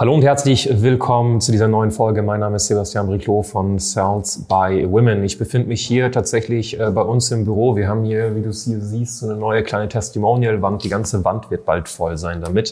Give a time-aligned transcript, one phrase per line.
[0.00, 2.22] Hallo und herzlich willkommen zu dieser neuen Folge.
[2.22, 5.22] Mein Name ist Sebastian Briclot von Sales by Women.
[5.24, 7.76] Ich befinde mich hier tatsächlich äh, bei uns im Büro.
[7.76, 10.84] Wir haben hier, wie du es hier siehst, so eine neue kleine Testimonial-Wand.
[10.84, 12.70] Die ganze Wand wird bald voll sein damit.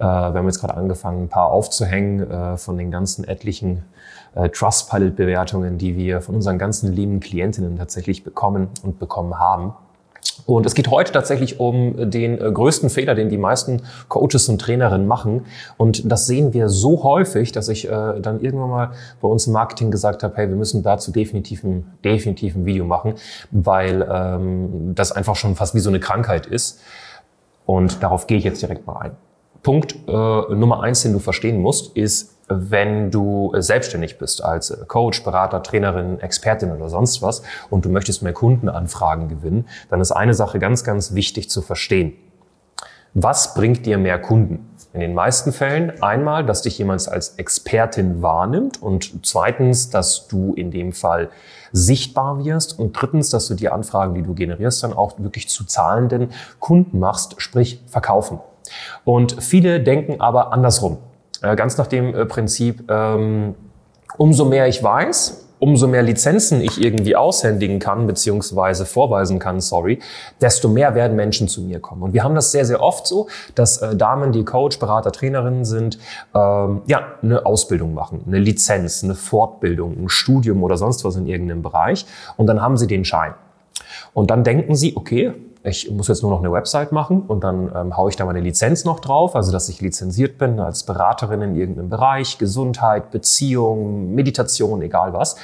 [0.00, 3.84] Äh, wir haben jetzt gerade angefangen, ein paar aufzuhängen äh, von den ganzen etlichen
[4.34, 9.74] Trustpilot-Bewertungen, die wir von unseren ganzen lieben Klientinnen tatsächlich bekommen und bekommen haben.
[10.46, 14.60] Und es geht heute tatsächlich um den äh, größten Fehler, den die meisten Coaches und
[14.60, 15.46] Trainerinnen machen.
[15.76, 19.52] Und das sehen wir so häufig, dass ich äh, dann irgendwann mal bei uns im
[19.52, 23.14] Marketing gesagt habe, hey, wir müssen dazu definitiv ein, definitiv ein Video machen,
[23.50, 26.80] weil ähm, das einfach schon fast wie so eine Krankheit ist.
[27.64, 29.12] Und darauf gehe ich jetzt direkt mal ein.
[29.62, 35.24] Punkt äh, Nummer eins, den du verstehen musst, ist, wenn du selbstständig bist als Coach,
[35.24, 40.34] Berater, Trainerin, Expertin oder sonst was und du möchtest mehr Kundenanfragen gewinnen, dann ist eine
[40.34, 42.14] Sache ganz, ganz wichtig zu verstehen.
[43.14, 44.68] Was bringt dir mehr Kunden?
[44.92, 50.54] In den meisten Fällen einmal, dass dich jemand als Expertin wahrnimmt und zweitens, dass du
[50.54, 51.30] in dem Fall
[51.72, 55.64] sichtbar wirst und drittens, dass du die Anfragen, die du generierst, dann auch wirklich zu
[55.64, 58.40] zahlenden Kunden machst, sprich verkaufen.
[59.04, 60.98] Und viele denken aber andersrum.
[61.44, 63.54] Äh, ganz nach dem äh, Prinzip, ähm,
[64.16, 70.00] umso mehr ich weiß, umso mehr Lizenzen ich irgendwie aushändigen kann, beziehungsweise vorweisen kann, sorry,
[70.40, 72.02] desto mehr werden Menschen zu mir kommen.
[72.02, 75.64] Und wir haben das sehr, sehr oft so, dass äh, Damen, die Coach, Berater, Trainerinnen
[75.64, 75.98] sind,
[76.34, 81.26] ähm, ja, eine Ausbildung machen, eine Lizenz, eine Fortbildung, ein Studium oder sonst was in
[81.26, 82.06] irgendeinem Bereich.
[82.36, 83.34] Und dann haben sie den Schein.
[84.14, 85.34] Und dann denken sie, okay,
[85.64, 88.40] ich muss jetzt nur noch eine Website machen und dann ähm, haue ich da meine
[88.40, 94.14] Lizenz noch drauf, also dass ich lizenziert bin als Beraterin in irgendeinem Bereich, Gesundheit, Beziehung,
[94.14, 95.36] Meditation, egal was.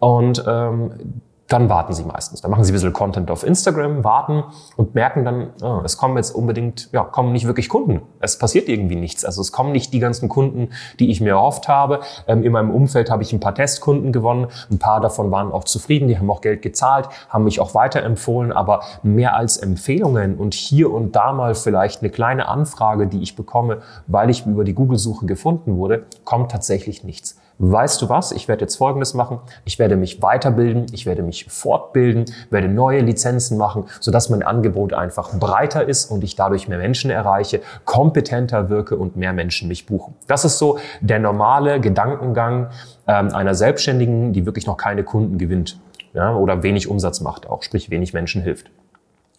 [0.00, 2.42] Und ähm, dann warten sie meistens.
[2.42, 4.44] Dann machen sie ein bisschen Content auf Instagram, warten
[4.76, 8.02] und merken dann, oh, es kommen jetzt unbedingt, ja, kommen nicht wirklich Kunden.
[8.20, 9.24] Es passiert irgendwie nichts.
[9.24, 10.68] Also es kommen nicht die ganzen Kunden,
[11.00, 12.00] die ich mir erhofft habe.
[12.26, 14.48] Ähm, in meinem Umfeld habe ich ein paar Testkunden gewonnen.
[14.70, 18.52] Ein paar davon waren auch zufrieden, die haben auch Geld gezahlt, haben mich auch weiterempfohlen,
[18.52, 23.36] aber mehr als Empfehlungen und hier und da mal vielleicht eine kleine Anfrage, die ich
[23.36, 28.48] bekomme, weil ich über die Google-Suche gefunden wurde, kommt tatsächlich nichts weißt du was, ich
[28.48, 33.58] werde jetzt Folgendes machen, ich werde mich weiterbilden, ich werde mich fortbilden, werde neue Lizenzen
[33.58, 38.96] machen, sodass mein Angebot einfach breiter ist und ich dadurch mehr Menschen erreiche, kompetenter wirke
[38.96, 40.14] und mehr Menschen mich buchen.
[40.26, 42.68] Das ist so der normale Gedankengang
[43.06, 45.80] ähm, einer Selbstständigen, die wirklich noch keine Kunden gewinnt
[46.14, 48.70] ja, oder wenig Umsatz macht, auch sprich wenig Menschen hilft.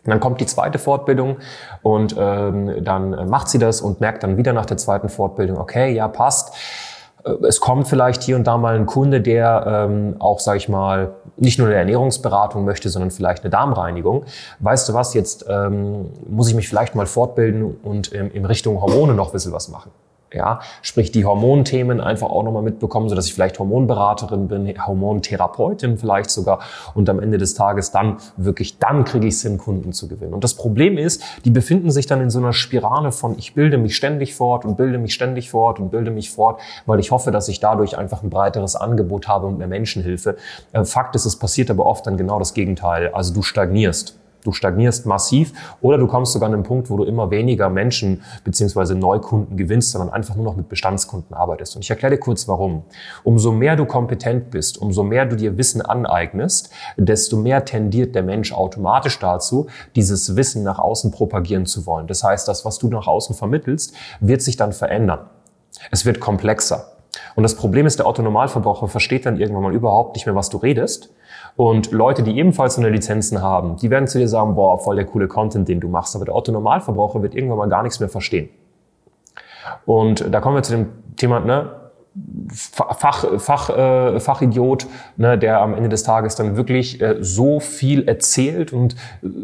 [0.06, 1.38] Und dann kommt die zweite Fortbildung
[1.82, 5.94] und ähm, dann macht sie das und merkt dann wieder nach der zweiten Fortbildung, okay,
[5.94, 6.54] ja, passt
[7.48, 11.14] es kommt vielleicht hier und da mal ein Kunde, der ähm, auch, sage ich mal,
[11.38, 14.26] nicht nur eine Ernährungsberatung möchte, sondern vielleicht eine Darmreinigung.
[14.60, 18.82] Weißt du was, jetzt ähm, muss ich mich vielleicht mal fortbilden und ähm, in Richtung
[18.82, 19.92] Hormone noch ein bisschen was machen.
[20.32, 25.98] Ja, sprich die Hormonthemen einfach auch nochmal mitbekommen, so dass ich vielleicht Hormonberaterin bin, Hormontherapeutin
[25.98, 26.60] vielleicht sogar
[26.94, 30.36] und am Ende des Tages dann wirklich, dann kriege ich es hin, Kunden zu gewinnen.
[30.36, 33.80] Und das Problem ist, die befinden sich dann in so einer Spirale von ich bilde
[33.80, 37.32] mich ständig fort und bilde mich ständig fort und bilde mich fort, weil ich hoffe,
[37.32, 40.38] dass ich dadurch einfach ein breiteres Angebot habe und mehr Menschen hilfe.
[40.74, 43.10] Äh, Fakt ist, es passiert aber oft dann genau das Gegenteil.
[43.14, 44.19] Also du stagnierst.
[44.44, 48.24] Du stagnierst massiv oder du kommst sogar an den Punkt, wo du immer weniger Menschen
[48.44, 51.76] beziehungsweise Neukunden gewinnst, sondern einfach nur noch mit Bestandskunden arbeitest.
[51.76, 52.84] Und ich erkläre dir kurz warum.
[53.24, 58.24] Umso mehr du kompetent bist, umso mehr du dir Wissen aneignest, desto mehr tendiert der
[58.24, 62.08] Mensch automatisch dazu, dieses Wissen nach außen propagieren zu wollen.
[62.08, 65.30] Das heißt, das, was du nach außen vermittelst, wird sich dann verändern.
[65.92, 66.94] Es wird komplexer.
[67.36, 70.58] Und das Problem ist, der Autonomalverbraucher versteht dann irgendwann mal überhaupt nicht mehr, was du
[70.58, 71.10] redest
[71.60, 74.96] und Leute, die ebenfalls so eine Lizenzen haben, die werden zu dir sagen, boah, voll
[74.96, 76.16] der coole Content, den du machst.
[76.16, 78.48] Aber der Otto-Normalverbraucher wird irgendwann mal gar nichts mehr verstehen.
[79.86, 81.79] Und da kommen wir zu dem Thema, ne,
[82.52, 88.08] Fach, Fach, äh, Fachidiot, ne, der am Ende des Tages dann wirklich äh, so viel
[88.08, 88.96] erzählt und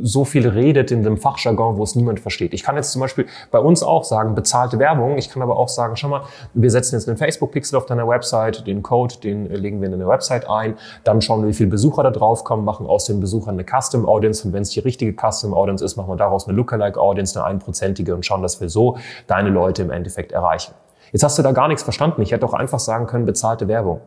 [0.02, 2.54] so viel redet in dem Fachjargon, wo es niemand versteht.
[2.54, 5.18] Ich kann jetzt zum Beispiel bei uns auch sagen, bezahlte Werbung.
[5.18, 6.24] Ich kann aber auch sagen, schau mal,
[6.54, 10.08] wir setzen jetzt einen Facebook-Pixel auf deiner Website, den Code, den legen wir in eine
[10.08, 13.60] Website ein, dann schauen wir, wie viele Besucher da drauf kommen, machen aus den Besuchern
[13.60, 16.58] eine Custom Audience und wenn es die richtige Custom Audience ist, machen wir daraus eine
[16.58, 18.98] Lookalike Audience, eine einprozentige und schauen, dass wir so
[19.28, 20.74] deine Leute im Endeffekt erreichen.
[21.16, 22.22] Jetzt hast du da gar nichts verstanden.
[22.24, 24.02] Ich hätte auch einfach sagen können, bezahlte Werbung.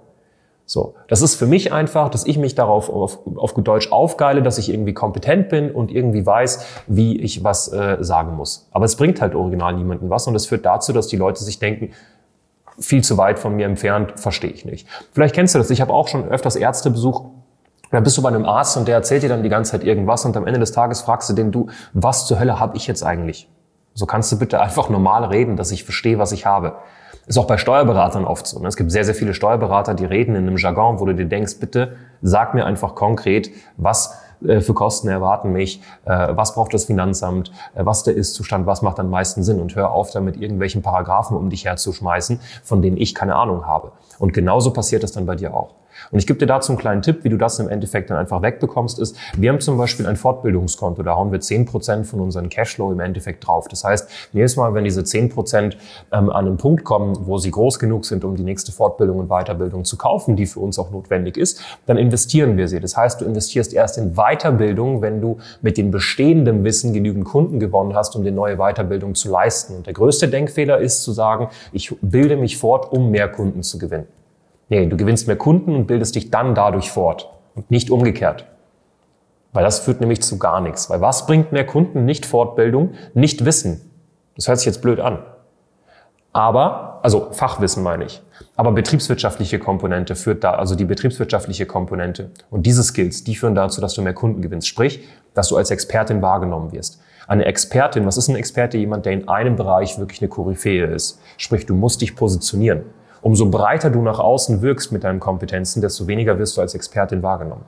[0.67, 4.43] So, das ist für mich einfach, dass ich mich darauf auf, auf gut Deutsch aufgeile,
[4.43, 8.69] dass ich irgendwie kompetent bin und irgendwie weiß, wie ich was äh, sagen muss.
[8.73, 11.59] Aber es bringt halt original niemanden was und es führt dazu, dass die Leute sich
[11.59, 11.93] denken,
[12.79, 14.87] viel zu weit von mir entfernt, verstehe ich nicht.
[15.13, 17.25] Vielleicht kennst du das, ich habe auch schon öfters Ärztebesuch
[17.91, 20.27] da bist du bei einem Arzt und der erzählt dir dann die ganze Zeit irgendwas
[20.27, 23.03] und am Ende des Tages fragst du den, du, was zur Hölle habe ich jetzt
[23.03, 23.49] eigentlich?
[23.95, 26.77] So kannst du bitte einfach normal reden, dass ich verstehe, was ich habe.
[27.29, 28.59] Ist auch bei Steuerberatern oft so.
[28.59, 28.69] Ne?
[28.69, 31.61] Es gibt sehr, sehr viele Steuerberater, die reden in einem Jargon, wo du dir denkst,
[31.61, 36.87] bitte sag mir einfach konkret, was äh, für Kosten erwarten mich, äh, was braucht das
[36.87, 40.81] Finanzamt, äh, was der Ist-Zustand, was macht am meisten Sinn und hör auf damit irgendwelchen
[40.81, 43.93] Paragraphen um dich herzuschmeißen, von denen ich keine Ahnung habe.
[44.19, 45.75] Und genauso passiert das dann bei dir auch.
[46.11, 48.43] Und ich gebe dir dazu einen kleinen Tipp, wie du das im Endeffekt dann einfach
[48.43, 52.93] wegbekommst, ist, wir haben zum Beispiel ein Fortbildungskonto, da hauen wir 10% von unseren Cashflow
[52.93, 53.69] im Endeffekt drauf.
[53.69, 55.77] Das heißt, jedes Mal, wenn diese 10%
[56.13, 59.29] ähm, an einen Punkt kommen, wo sie groß genug sind, um die nächste Fortbildung und
[59.29, 62.81] Weiterbildung zu kaufen, die für uns auch notwendig ist, dann investieren wir sie.
[62.81, 67.61] Das heißt, du investierst erst in Weiterbildung, wenn du mit dem bestehenden Wissen genügend Kunden
[67.61, 69.77] gewonnen hast, um dir neue Weiterbildung zu leisten.
[69.77, 73.79] Und der größte Denkfehler ist zu sagen, ich bilde mich fort, um mehr Kunden zu
[73.79, 74.07] gewinnen.
[74.69, 78.47] Nee, du gewinnst mehr Kunden und bildest dich dann dadurch fort und nicht umgekehrt.
[79.53, 80.91] Weil das führt nämlich zu gar nichts.
[80.91, 82.05] Weil was bringt mehr Kunden?
[82.05, 83.91] Nicht Fortbildung, nicht Wissen.
[84.37, 85.21] Das hört sich jetzt blöd an.
[86.33, 88.23] Aber, also Fachwissen meine ich.
[88.55, 93.81] Aber betriebswirtschaftliche Komponente führt da, also die betriebswirtschaftliche Komponente und diese Skills, die führen dazu,
[93.81, 94.69] dass du mehr Kunden gewinnst.
[94.69, 97.01] Sprich, dass du als Expertin wahrgenommen wirst.
[97.27, 98.79] Eine Expertin, was ist ein Experte?
[98.79, 101.21] Jemand, der in einem Bereich wirklich eine Koryphäe ist.
[101.37, 102.85] Sprich, du musst dich positionieren.
[103.21, 107.23] Umso breiter du nach außen wirkst mit deinen Kompetenzen, desto weniger wirst du als Expertin
[107.23, 107.65] wahrgenommen.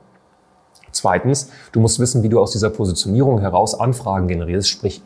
[0.93, 5.03] Zweitens, du musst wissen, wie du aus dieser Positionierung heraus Anfragen generierst, sprich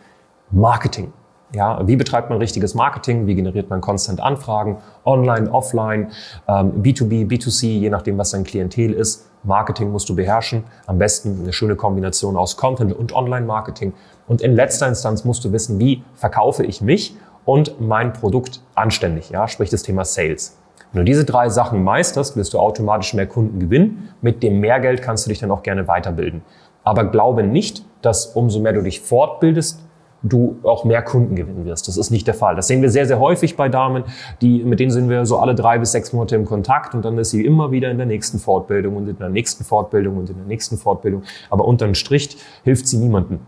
[0.50, 1.12] Marketing.
[1.54, 3.26] Ja, wie betreibt man richtiges Marketing?
[3.26, 4.78] Wie generiert man konstant Anfragen?
[5.04, 6.10] Online, offline,
[6.48, 9.28] B2B, ähm, B2C, je nachdem, was dein Klientel ist.
[9.44, 10.64] Marketing musst du beherrschen.
[10.86, 13.92] Am besten eine schöne Kombination aus Content und Online-Marketing.
[14.26, 17.14] Und in letzter Instanz musst du wissen, wie verkaufe ich mich
[17.44, 20.58] und mein Produkt anständig, ja, sprich das Thema Sales.
[20.92, 24.10] Wenn du diese drei Sachen meisterst, wirst du automatisch mehr Kunden gewinnen.
[24.22, 26.42] Mit dem Mehrgeld kannst du dich dann auch gerne weiterbilden.
[26.84, 29.80] Aber glaube nicht, dass umso mehr du dich fortbildest,
[30.22, 31.88] du auch mehr Kunden gewinnen wirst.
[31.88, 32.56] Das ist nicht der Fall.
[32.56, 34.04] Das sehen wir sehr, sehr häufig bei Damen,
[34.40, 37.18] die, mit denen sind wir so alle drei bis sechs Monate im Kontakt und dann
[37.18, 40.36] ist sie immer wieder in der nächsten Fortbildung und in der nächsten Fortbildung und in
[40.36, 41.24] der nächsten Fortbildung.
[41.50, 43.40] Aber unter dem Strich hilft sie niemandem.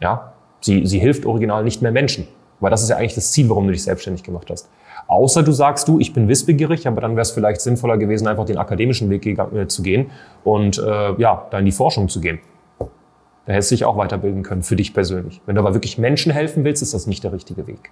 [0.00, 0.32] Ja?
[0.60, 2.26] Sie, sie hilft original nicht mehr Menschen.
[2.62, 4.68] Weil das ist ja eigentlich das Ziel, warum du dich selbstständig gemacht hast.
[5.08, 8.44] Außer du sagst du, ich bin wissbegierig, aber dann wäre es vielleicht sinnvoller gewesen, einfach
[8.44, 10.10] den akademischen Weg äh, zu gehen
[10.44, 12.38] und äh, ja, da in die Forschung zu gehen.
[12.78, 15.40] Da hättest du dich auch weiterbilden können, für dich persönlich.
[15.44, 17.90] Wenn du aber wirklich Menschen helfen willst, ist das nicht der richtige Weg.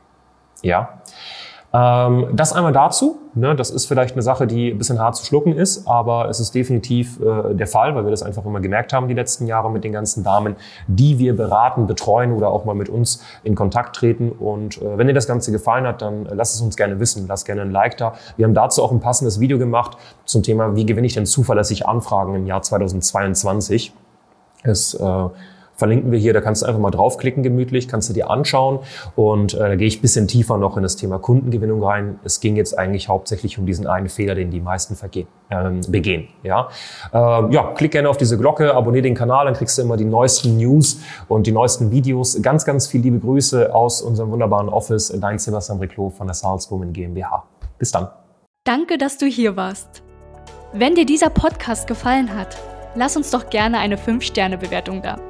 [0.63, 1.01] Ja.
[1.73, 3.19] Ähm, das einmal dazu.
[3.35, 6.41] Ne, das ist vielleicht eine Sache, die ein bisschen hart zu schlucken ist, aber es
[6.41, 9.71] ist definitiv äh, der Fall, weil wir das einfach immer gemerkt haben die letzten Jahre
[9.71, 10.57] mit den ganzen Damen,
[10.89, 14.33] die wir beraten, betreuen oder auch mal mit uns in Kontakt treten.
[14.33, 17.27] Und äh, wenn dir das Ganze gefallen hat, dann äh, lass es uns gerne wissen.
[17.29, 18.15] Lass gerne ein Like da.
[18.37, 21.87] Wir haben dazu auch ein passendes Video gemacht zum Thema, wie gewinne ich denn zuverlässig
[21.87, 23.93] Anfragen im Jahr 2022.
[24.65, 25.29] Es äh,
[25.81, 26.33] verlinken wir hier.
[26.33, 28.79] Da kannst du einfach mal draufklicken gemütlich, kannst du dir anschauen.
[29.17, 32.21] Und äh, da gehe ich ein bisschen tiefer noch in das Thema Kundengewinnung rein.
[32.23, 36.29] Es ging jetzt eigentlich hauptsächlich um diesen einen Fehler, den die meisten vergehen, ähm, begehen.
[36.45, 36.69] Ja?
[37.13, 40.05] Ähm, ja, klick gerne auf diese Glocke, abonniere den Kanal, dann kriegst du immer die
[40.05, 42.41] neuesten News und die neuesten Videos.
[42.41, 45.13] Ganz, ganz viele liebe Grüße aus unserem wunderbaren Office.
[45.21, 47.45] Dein Sebastian Riclo von der Salzwoman GmbH.
[47.79, 48.09] Bis dann.
[48.65, 50.03] Danke, dass du hier warst.
[50.73, 52.57] Wenn dir dieser Podcast gefallen hat,
[52.95, 55.30] lass uns doch gerne eine 5-Sterne-Bewertung da.